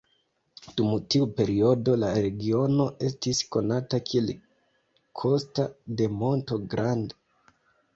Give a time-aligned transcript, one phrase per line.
[0.77, 4.35] Dum tiu periodo la regiono estis konata kiel
[5.23, 5.71] Costa
[6.03, 7.23] de Monto Grande.